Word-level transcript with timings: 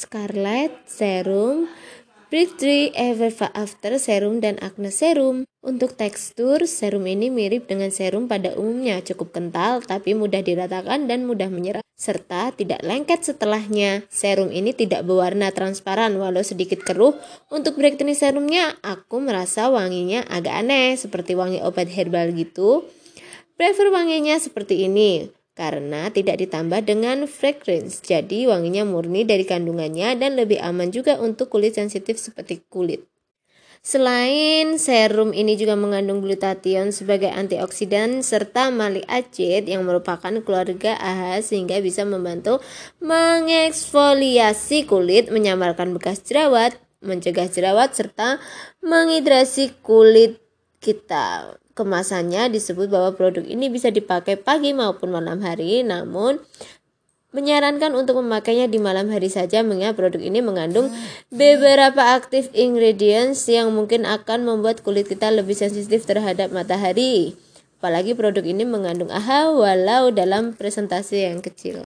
Scarlet 0.00 0.72
Serum, 0.88 1.68
Breakthrough 2.32 2.88
Ever 2.96 3.28
After 3.52 4.00
Serum 4.00 4.40
dan 4.40 4.56
Acne 4.64 4.88
Serum. 4.88 5.44
Untuk 5.60 5.92
tekstur, 5.92 6.64
serum 6.64 7.04
ini 7.04 7.28
mirip 7.28 7.68
dengan 7.68 7.92
serum 7.92 8.24
pada 8.24 8.56
umumnya, 8.56 9.04
cukup 9.04 9.36
kental 9.36 9.84
tapi 9.84 10.16
mudah 10.16 10.40
diratakan 10.40 11.04
dan 11.04 11.28
mudah 11.28 11.52
menyerap 11.52 11.84
serta 12.00 12.48
tidak 12.56 12.80
lengket 12.80 13.28
setelahnya. 13.28 14.08
Serum 14.08 14.48
ini 14.48 14.72
tidak 14.72 15.04
berwarna 15.04 15.52
transparan 15.52 16.16
walau 16.16 16.40
sedikit 16.40 16.80
keruh. 16.80 17.12
Untuk 17.52 17.76
breakthrough 17.76 18.16
serumnya, 18.16 18.72
aku 18.80 19.20
merasa 19.20 19.68
wanginya 19.68 20.24
agak 20.32 20.64
aneh 20.64 20.96
seperti 20.96 21.36
wangi 21.36 21.60
obat 21.60 21.92
herbal 21.92 22.32
gitu. 22.32 22.88
Prefer 23.60 23.92
wanginya 23.92 24.40
seperti 24.40 24.88
ini 24.88 25.39
karena 25.60 26.08
tidak 26.08 26.40
ditambah 26.40 26.80
dengan 26.88 27.28
fragrance. 27.28 28.00
Jadi 28.00 28.48
wanginya 28.48 28.88
murni 28.88 29.28
dari 29.28 29.44
kandungannya 29.44 30.16
dan 30.16 30.40
lebih 30.40 30.56
aman 30.56 30.88
juga 30.88 31.20
untuk 31.20 31.52
kulit 31.52 31.76
sensitif 31.76 32.16
seperti 32.16 32.64
kulit. 32.72 33.04
Selain 33.84 34.76
serum 34.76 35.32
ini 35.36 35.56
juga 35.56 35.76
mengandung 35.76 36.24
glutathione 36.24 36.92
sebagai 36.92 37.32
antioksidan 37.32 38.20
serta 38.24 38.68
malic 38.72 39.04
acid 39.08 39.68
yang 39.68 39.84
merupakan 39.88 40.32
keluarga 40.44 40.96
AHA 41.00 41.44
sehingga 41.44 41.80
bisa 41.80 42.04
membantu 42.04 42.60
mengeksfoliasi 43.00 44.84
kulit, 44.84 45.32
menyamarkan 45.32 45.96
bekas 45.96 46.20
jerawat, 46.24 46.76
mencegah 47.00 47.48
jerawat 47.48 47.96
serta 47.96 48.36
menghidrasi 48.84 49.72
kulit 49.80 50.40
kita. 50.80 51.60
Kemasannya 51.76 52.50
disebut 52.50 52.90
bahwa 52.90 53.14
produk 53.14 53.44
ini 53.46 53.70
bisa 53.70 53.92
dipakai 53.92 54.40
pagi 54.40 54.74
maupun 54.74 55.14
malam 55.14 55.38
hari, 55.40 55.86
namun 55.86 56.40
menyarankan 57.30 57.94
untuk 57.94 58.18
memakainya 58.18 58.66
di 58.66 58.82
malam 58.82 59.06
hari 59.06 59.30
saja 59.30 59.62
mengingat 59.62 59.94
produk 59.94 60.18
ini 60.18 60.42
mengandung 60.42 60.90
beberapa 61.30 62.18
aktif 62.18 62.50
ingredients 62.58 63.46
yang 63.46 63.70
mungkin 63.70 64.02
akan 64.02 64.42
membuat 64.42 64.82
kulit 64.82 65.06
kita 65.06 65.30
lebih 65.30 65.54
sensitif 65.54 66.02
terhadap 66.10 66.50
matahari. 66.50 67.38
Apalagi 67.78 68.18
produk 68.18 68.42
ini 68.42 68.66
mengandung 68.66 69.08
AHA 69.14 69.54
walau 69.54 70.10
dalam 70.10 70.58
presentasi 70.58 71.30
yang 71.30 71.38
kecil. 71.38 71.78